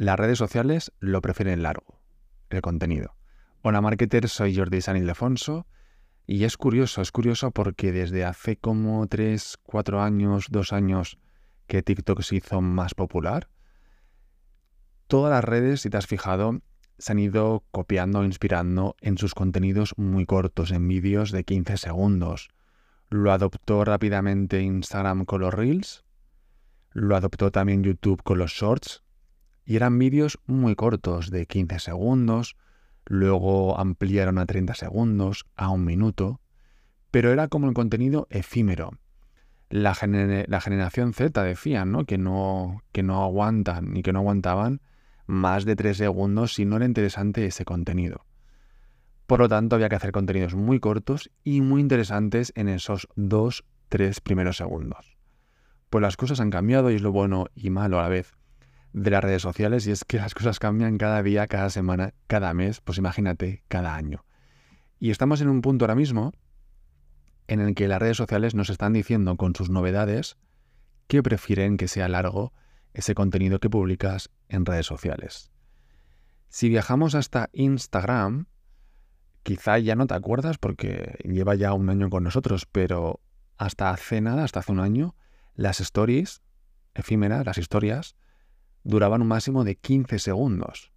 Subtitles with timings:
[0.00, 2.00] Las redes sociales lo prefieren largo,
[2.48, 3.16] el contenido.
[3.60, 5.66] Hola marketer, soy Jordi San Ildefonso
[6.26, 11.18] y es curioso, es curioso porque desde hace como 3, 4 años, 2 años
[11.66, 13.50] que TikTok se hizo más popular,
[15.06, 16.62] todas las redes, si te has fijado,
[16.96, 22.48] se han ido copiando, inspirando en sus contenidos muy cortos, en vídeos de 15 segundos.
[23.10, 26.06] Lo adoptó rápidamente Instagram con los Reels,
[26.92, 29.04] lo adoptó también YouTube con los Shorts,
[29.64, 32.56] y eran vídeos muy cortos, de 15 segundos,
[33.04, 36.40] luego ampliaron a 30 segundos, a un minuto,
[37.10, 38.92] pero era como el contenido efímero.
[39.68, 39.96] La,
[40.48, 42.04] la generación Z decían, ¿no?
[42.04, 42.82] Que, ¿no?
[42.92, 44.80] que no aguantan ni que no aguantaban
[45.26, 48.26] más de 3 segundos si no era interesante ese contenido.
[49.26, 54.20] Por lo tanto, había que hacer contenidos muy cortos y muy interesantes en esos 2-3
[54.22, 55.16] primeros segundos.
[55.88, 58.34] Pues las cosas han cambiado y es lo bueno y malo a la vez
[58.92, 62.52] de las redes sociales y es que las cosas cambian cada día, cada semana, cada
[62.54, 64.24] mes, pues imagínate, cada año.
[64.98, 66.32] Y estamos en un punto ahora mismo
[67.46, 70.36] en el que las redes sociales nos están diciendo con sus novedades
[71.06, 72.52] que prefieren que sea largo
[72.92, 75.50] ese contenido que publicas en redes sociales.
[76.48, 78.46] Si viajamos hasta Instagram,
[79.42, 83.20] quizá ya no te acuerdas porque lleva ya un año con nosotros, pero
[83.56, 85.14] hasta hace nada, hasta hace un año,
[85.54, 86.42] las stories
[86.94, 88.16] efímeras, las historias,
[88.84, 90.92] duraban un máximo de 15 segundos.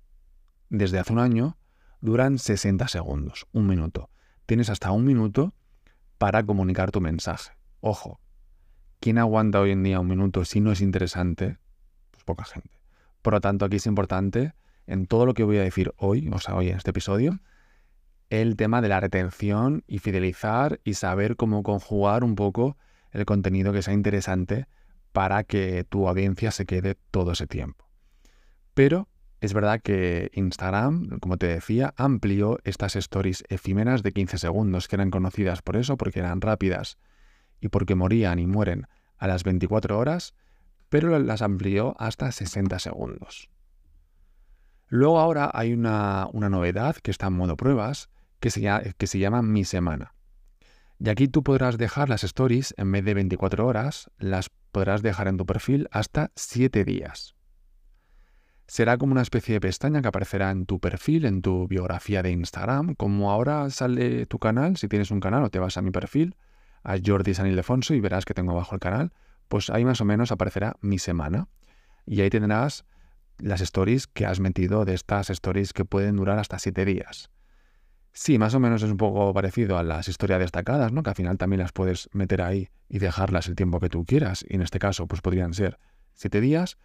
[0.69, 1.57] Desde hace un año
[2.01, 4.09] duran 60 segundos, un minuto.
[4.45, 5.53] Tienes hasta un minuto
[6.17, 7.53] para comunicar tu mensaje.
[7.79, 8.19] Ojo,
[8.99, 11.57] ¿quién aguanta hoy en día un minuto si no es interesante?
[12.11, 12.79] Pues poca gente.
[13.21, 14.53] Por lo tanto, aquí es importante,
[14.85, 17.39] en todo lo que voy a decir hoy, o sea, hoy en este episodio,
[18.29, 22.77] el tema de la retención y fidelizar y saber cómo conjugar un poco
[23.11, 24.67] el contenido que sea interesante
[25.13, 27.85] para que tu audiencia se quede todo ese tiempo.
[28.73, 29.07] Pero
[29.39, 34.95] es verdad que Instagram, como te decía, amplió estas stories efímeras de 15 segundos, que
[34.95, 36.97] eran conocidas por eso, porque eran rápidas
[37.61, 38.87] y porque morían y mueren
[39.17, 40.33] a las 24 horas,
[40.89, 43.49] pero las amplió hasta 60 segundos.
[44.87, 48.09] Luego ahora hay una, novedad que está en modo pruebas,
[48.39, 50.13] que se, que se llama Mi Semana.
[51.03, 55.27] Y aquí tú podrás dejar las stories, en vez de 24 horas, las podrás dejar
[55.27, 57.35] en tu perfil hasta 7 días.
[58.67, 62.31] Será como una especie de pestaña que aparecerá en tu perfil, en tu biografía de
[62.31, 65.91] Instagram, como ahora sale tu canal, si tienes un canal o te vas a mi
[65.91, 66.37] perfil,
[66.83, 69.11] a Jordi San Ildefonso y verás que tengo abajo el canal,
[69.49, 71.49] pues ahí más o menos aparecerá mi semana.
[72.05, 72.85] Y ahí tendrás
[73.39, 77.32] las stories que has metido de estas stories que pueden durar hasta 7 días.
[78.15, 81.01] Sí, más o menos es un poco parecido a las historias destacadas, ¿no?
[81.01, 84.45] Que al final también las puedes meter ahí y dejarlas el tiempo que tú quieras.
[84.47, 85.79] Y en este caso, pues podrían ser
[86.13, 86.77] siete días.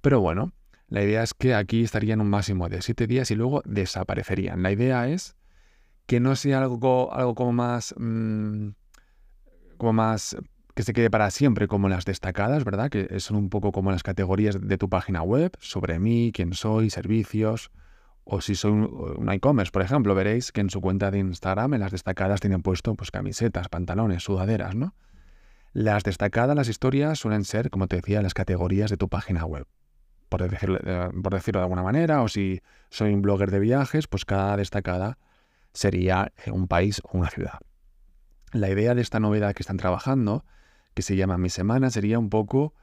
[0.00, 0.52] Pero bueno,
[0.86, 4.62] la idea es que aquí estarían un máximo de siete días y luego desaparecerían.
[4.62, 5.34] La idea es
[6.06, 7.92] que no sea algo, algo como más.
[7.98, 8.68] Mm,
[9.78, 10.36] como más.
[10.76, 12.90] que se quede para siempre, como las destacadas, ¿verdad?
[12.90, 16.90] Que son un poco como las categorías de tu página web, sobre mí, quién soy,
[16.90, 17.72] servicios
[18.28, 21.80] o si soy un, e-commerce, por ejemplo, veréis que en su cuenta de Instagram, en
[21.80, 24.94] las destacadas, tienen puesto pues, camisetas, pantalones, sudaderas, ¿no?
[25.72, 29.68] Las destacadas, las historias, suelen ser, como te decía, las categorías de tu página web.
[30.28, 34.08] Por decirlo, eh, por decirlo de alguna manera, o si soy un blogger de viajes,
[34.08, 35.18] pues cada destacada
[35.72, 37.60] sería un país o una ciudad.
[38.52, 40.44] La idea de esta novedad que están trabajando,
[40.94, 42.74] que se llama Mi Semana, sería un poco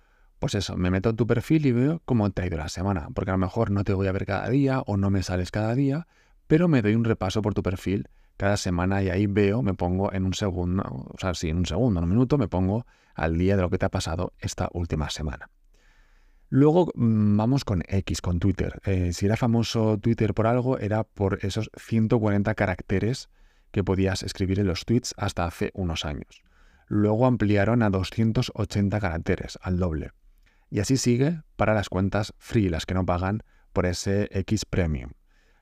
[0.44, 3.08] pues eso, me meto en tu perfil y veo cómo te ha ido la semana,
[3.14, 5.52] porque a lo mejor no te voy a ver cada día o no me sales
[5.52, 6.06] cada día,
[6.48, 10.12] pero me doy un repaso por tu perfil cada semana y ahí veo, me pongo
[10.12, 13.38] en un segundo, o sea, sí, en un segundo, en un minuto, me pongo al
[13.38, 15.50] día de lo que te ha pasado esta última semana.
[16.50, 18.82] Luego mm, vamos con X, con Twitter.
[18.84, 23.30] Eh, si era famoso Twitter por algo, era por esos 140 caracteres
[23.72, 26.44] que podías escribir en los tweets hasta hace unos años.
[26.90, 30.12] Luego ampliaron a 280 caracteres, al doble.
[30.74, 35.12] Y así sigue para las cuentas free, las que no pagan por ese X Premium.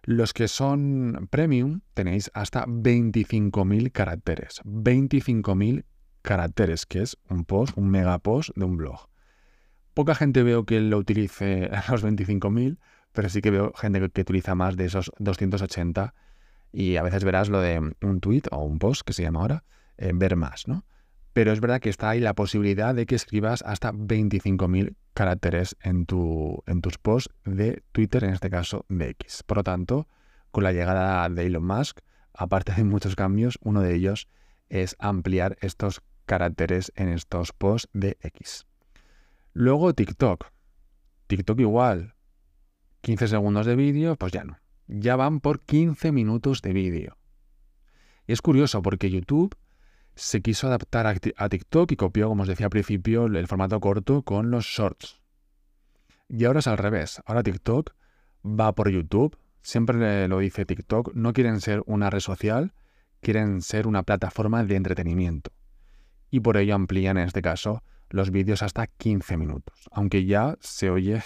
[0.04, 4.62] Los que son Premium tenéis hasta 25.000 caracteres.
[4.63, 5.84] 25.000
[6.22, 9.10] caracteres, que es un post, un mega post de un blog.
[9.94, 12.78] Poca gente veo que lo utilice a los 25.000,
[13.12, 16.14] pero sí que veo gente que, utiliza más de esos 280
[16.72, 19.66] y a veces verás lo de un tweet o un post que se llama ahora,
[19.98, 20.86] eh, ver más, ¿no?
[21.34, 26.06] pero es verdad que está ahí la posibilidad de que escribas hasta 25.000 caracteres en,
[26.06, 29.44] tu, en tus posts de Twitter, en este caso de X.
[29.44, 30.08] Por lo tanto,
[30.52, 32.00] con la llegada de Elon Musk,
[32.34, 34.28] aparte de muchos cambios, uno de ellos
[34.69, 38.66] es ampliar estos caracteres en estos posts de X.
[39.54, 40.48] Luego TikTok.
[41.28, 42.16] TikTok igual.
[43.02, 44.57] 15 segundos de vídeo, pues ya no.
[44.88, 47.18] Ya van por 15 minutos de vídeo.
[48.28, 49.57] Es curioso porque YouTube
[50.16, 54.24] se quiso adaptar a TikTok y copió, como os decía al principio, el formato corto
[54.24, 55.22] con los shorts.
[56.30, 57.22] Y ahora es al revés.
[57.25, 57.94] Ahora TikTok
[58.46, 59.38] va por YouTube.
[59.62, 61.13] Siempre lo dice TikTok.
[61.13, 62.74] No quieren ser una red social,
[63.22, 65.52] quieren ser una plataforma de entretenimiento.
[66.30, 69.88] Y por ello amplían en este caso los vídeos hasta 15 minutos.
[69.92, 71.22] Aunque ya se oye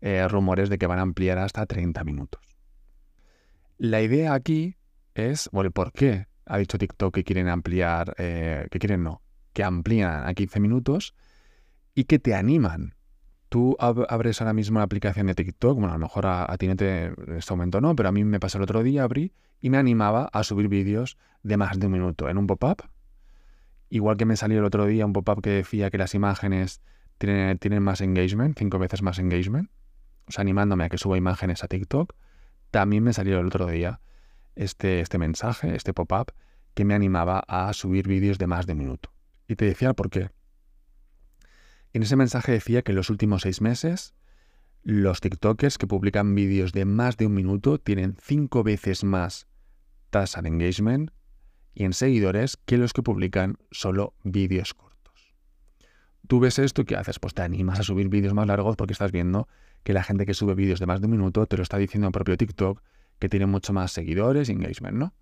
[0.00, 2.40] eh, rumores de que van a ampliar hasta 30 minutos.
[3.76, 4.76] La idea aquí
[5.14, 9.22] es, bueno, ¿por qué ha dicho TikTok que quieren ampliar, eh, que quieren no,
[9.52, 11.14] que amplían a 15 minutos
[11.94, 12.94] y que te animan
[13.48, 16.72] Tú abres ahora mismo la aplicación de TikTok, bueno, a lo mejor a, ti en
[16.72, 17.14] este
[17.50, 20.44] momento no, pero a mí me pasó el otro día, abrí y me animaba a
[20.44, 22.82] subir vídeos de más de un minuto en un pop-up.
[23.88, 26.82] Igual que me salió el otro día un pop-up que decía que las imágenes
[27.16, 29.70] tienen, tienen más engagement, cinco veces más engagement,
[30.26, 32.14] o sea, animándome a que suba imágenes a TikTok,
[32.70, 34.00] también me salió el otro día
[34.58, 36.32] este, este mensaje, este pop-up,
[36.74, 39.12] que me animaba a subir vídeos de más de un minuto.
[39.46, 40.30] Y te decía por qué.
[41.92, 44.14] En ese mensaje decía que en los últimos seis meses
[44.82, 49.46] los TikTokers que publican vídeos de más de un minuto tienen cinco veces más
[50.10, 51.10] tasa de engagement
[51.74, 55.34] y en seguidores que los que publican solo vídeos cortos.
[56.26, 57.18] Tú ves esto ¿qué haces?
[57.18, 59.48] Pues te animas a subir vídeos más largos porque estás viendo
[59.82, 62.08] que la gente que sube vídeos de más de un minuto te lo está diciendo
[62.08, 62.82] el propio TikTok
[63.18, 65.14] que tiene mucho más seguidores y engagement, ¿no?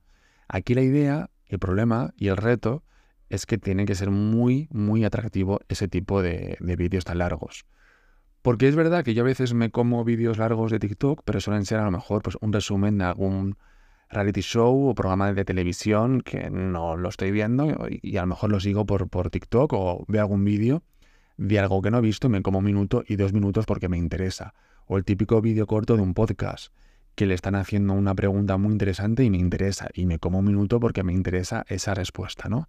[0.49, 2.83] Aquí la idea, el problema y el reto
[3.29, 7.67] es que tiene que ser muy, muy atractivo ese tipo de, vídeos tan largos.
[8.43, 11.67] Porque es verdad que yo a veces me como vídeos largos de TikTok, pero suelen
[11.67, 13.59] ser a lo mejor pues, un resumen de algún
[14.09, 18.53] reality show o programa de televisión que no lo estoy viendo y a lo mejor
[18.53, 20.85] lo sigo por, por TikTok o veo algún vídeo
[21.37, 23.99] de algo que no he visto, me como un minuto y dos minutos porque me
[23.99, 24.55] interesa.
[24.87, 26.73] O el típico vídeo corto de un podcast
[27.17, 30.45] que le están haciendo una pregunta muy interesante y me interesa y me como un
[30.45, 32.69] minuto porque me interesa esa respuesta, ¿no?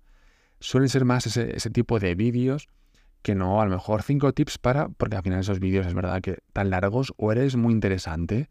[0.59, 2.69] suelen ser más ese, tipo de vídeos
[3.21, 6.21] que no a lo mejor cinco tips para, porque al final esos vídeos es verdad
[6.21, 8.49] que tan largos o eres muy interesante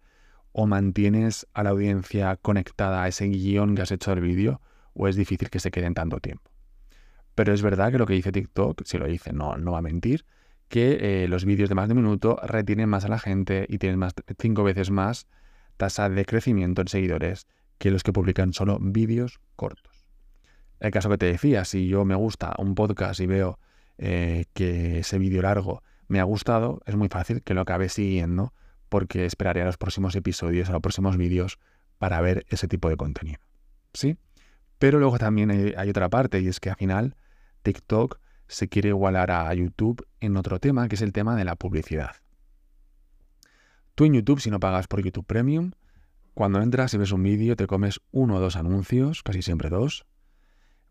[0.52, 4.60] o mantienes a la audiencia conectada a ese guion que has hecho del vídeo
[4.94, 6.50] o es difícil que se queden tanto tiempo.
[7.34, 9.82] Pero es verdad que lo que dice TikTok, si lo dice, no, no va a
[9.82, 10.24] mentir,
[10.68, 13.78] que eh, los vídeos de más de un minuto retienen más a la gente y
[13.78, 15.26] tienen más, cinco veces más
[15.76, 17.46] tasa de crecimiento en seguidores
[17.78, 20.06] que los que publican solo vídeos cortos.
[20.80, 23.58] El caso que te decía, si yo me gusta un podcast y veo
[23.98, 28.52] eh, que ese vídeo largo me ha gustado, es muy fácil que lo acabe siguiendo
[28.88, 31.58] porque esperaré a los próximos episodios, a los próximos vídeos
[31.98, 33.40] para ver ese tipo de contenido.
[33.92, 34.16] ¿Sí?
[34.78, 37.16] Pero luego también hay, hay otra parte y es que al final
[37.62, 41.56] TikTok se quiere igualar a YouTube en otro tema, que es el tema de la
[41.56, 42.16] publicidad.
[43.96, 45.72] Tú en YouTube, si no pagas por YouTube Premium,
[46.34, 50.04] cuando entras y ves un vídeo te comes uno o dos anuncios, casi siempre dos,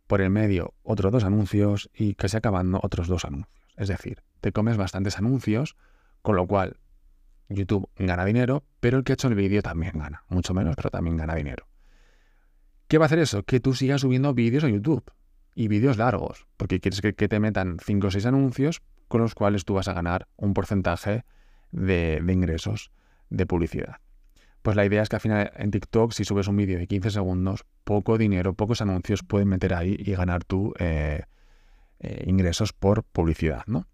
[0.08, 3.64] por el medio otros dos anuncios y casi acabando otros dos anuncios.
[3.78, 5.76] Es decir, te comes bastantes anuncios,
[6.24, 6.78] con lo cual
[7.48, 10.90] YouTube gana dinero, pero el que ha hecho el vídeo también gana, mucho menos, pero
[10.90, 11.68] también gana dinero.
[12.88, 13.44] ¿Qué va a hacer eso?
[13.44, 15.12] Que tú sigas subiendo vídeos a YouTube
[15.54, 19.64] y vídeos largos, porque quieres que, te metan 5 o 6 anuncios con los cuales
[19.64, 21.24] tú vas a ganar un porcentaje
[21.76, 22.92] de ingresos
[23.30, 23.98] de publicidad.
[24.62, 27.12] Pues la idea es que al final en TikTok, si subes un vídeo de 15
[27.12, 31.24] segundos, poco dinero, pocos anuncios pueden meter ahí y ganar tú eh,
[32.00, 33.88] eh, ingresos por publicidad, ¿no?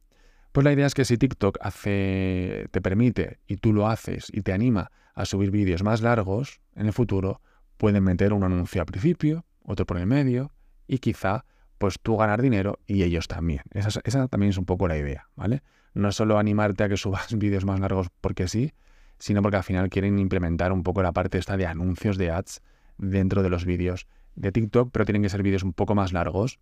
[0.52, 4.42] Pues la idea es que si TikTok hace, te permite y tú lo haces y
[4.42, 7.42] te anima a subir vídeos más largos, en el futuro
[7.78, 10.52] pueden meter un anuncio al principio, otro por el medio
[10.88, 11.46] y quizá
[11.78, 13.62] pues tú ganar dinero y ellos también.
[13.72, 15.64] Esa, esa también es un poco la idea, ¿vale?
[15.94, 18.74] No solo animarte a que subas vídeos más largos porque sí,
[19.20, 22.62] sino porque al final quieren implementar un poco la parte esta de anuncios de ads
[22.98, 26.60] dentro de los vídeos de TikTok, pero tienen que ser vídeos un poco más largos,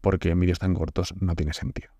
[0.00, 1.90] porque en vídeos tan cortos no tiene sentido.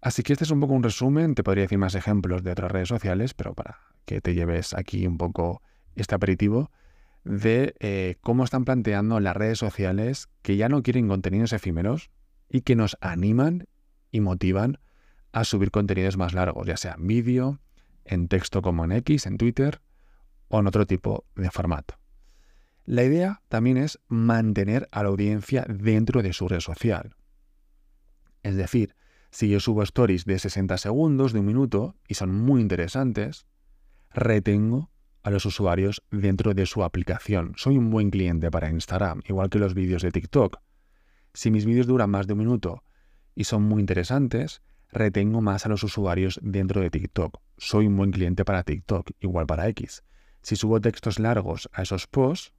[0.00, 2.70] Así que este es un poco un resumen, te podría decir más ejemplos de otras
[2.70, 5.60] redes sociales, pero para que te lleves aquí un poco
[5.96, 6.70] este aperitivo
[7.24, 12.10] de eh, cómo están planteando las redes sociales que ya no quieren contenidos efímeros
[12.48, 13.66] y que nos animan
[14.10, 14.78] y motivan
[15.32, 17.60] a subir contenidos más largos, ya sea vídeo,
[18.04, 19.80] en texto como en X, en Twitter
[20.48, 21.94] o en otro tipo de formato.
[22.84, 27.14] La idea también es mantener a la audiencia dentro de su red social.
[28.42, 28.94] Es decir,
[29.30, 33.46] si yo subo stories de 60 segundos, de un minuto, y son muy interesantes,
[34.10, 34.90] retengo
[35.22, 37.52] a los usuarios dentro de su aplicación.
[37.56, 40.58] Soy un buen cliente para Instagram, igual que los vídeos de TikTok.
[41.34, 42.84] Si mis vídeos duran más de un minuto
[43.34, 47.40] y son muy interesantes, retengo más a los usuarios dentro de TikTok.
[47.56, 50.02] Soy un buen cliente para TikTok, igual para X.
[50.42, 52.52] Si subo textos largos a esos posts,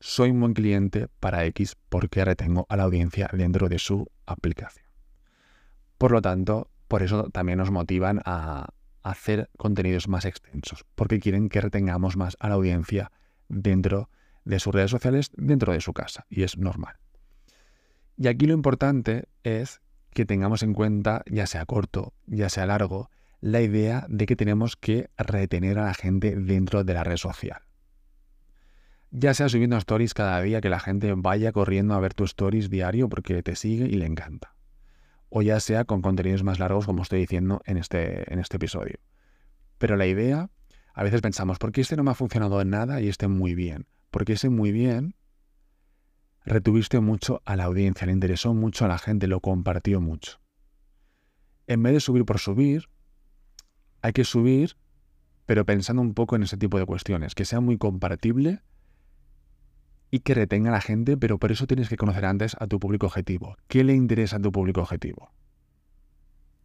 [0.00, 4.86] soy un buen cliente para X porque retengo a la audiencia dentro de su aplicación.
[5.98, 8.68] Por lo tanto, por eso también nos motivan a
[9.02, 13.10] hacer contenidos más extensos, porque quieren que retengamos más a la audiencia
[13.48, 14.10] dentro
[14.44, 16.96] de sus redes sociales, dentro de su casa, y es normal.
[18.16, 19.80] Y aquí lo importante es
[20.12, 24.76] que tengamos en cuenta, ya sea corto, ya sea largo, la idea de que tenemos
[24.76, 27.62] que retener a la gente dentro de la red social.
[29.10, 32.70] Ya sea subiendo stories cada día, que la gente vaya corriendo a ver tus stories
[32.70, 34.54] diario porque te sigue y le encanta.
[35.28, 39.00] O ya sea con contenidos más largos, como estoy diciendo en este, en este episodio.
[39.78, 40.48] Pero la idea,
[40.94, 43.54] a veces pensamos, ¿por qué este no me ha funcionado en nada y este muy
[43.54, 43.86] bien?
[44.10, 45.14] Porque ese muy bien
[46.44, 50.40] retuviste mucho a la audiencia, le interesó mucho a la gente, lo compartió mucho.
[51.66, 52.88] En vez de subir por subir,
[54.02, 54.76] hay que subir,
[55.46, 58.62] pero pensando un poco en ese tipo de cuestiones, que sea muy compartible
[60.10, 62.78] y que retenga a la gente, pero por eso tienes que conocer antes a tu
[62.78, 63.56] público objetivo.
[63.68, 65.30] ¿Qué le interesa a tu público objetivo?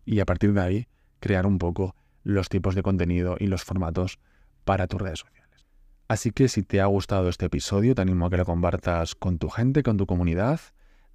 [0.03, 0.87] Y a partir de ahí,
[1.19, 4.19] crear un poco los tipos de contenido y los formatos
[4.65, 5.36] para tus redes sociales.
[6.07, 9.39] Así que si te ha gustado este episodio, te animo a que lo compartas con
[9.39, 10.61] tu gente, con tu comunidad.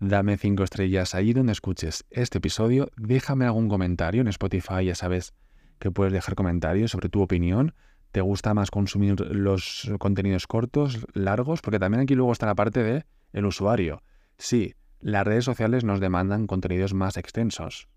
[0.00, 2.90] Dame cinco estrellas ahí donde escuches este episodio.
[2.99, 5.32] Déjame algún comentario en Spotify, ya sabes
[5.78, 7.75] que puedes dejar comentarios sobre tu opinión.
[8.11, 11.62] ¿Te gusta más consumir los contenidos cortos, largos?
[11.62, 14.02] Porque también aquí luego está la parte de el usuario.
[14.37, 17.88] Sí, las redes sociales nos demandan contenidos más extensos.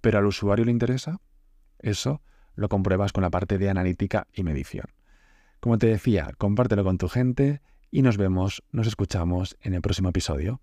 [0.00, 1.20] ¿Pero al usuario le interesa?
[1.78, 2.22] Eso
[2.54, 4.95] lo compruebas con la parte de analítica y medición.
[5.66, 10.10] Como te decía, compártelo con tu gente y nos vemos, nos escuchamos en el próximo
[10.10, 10.60] episodio.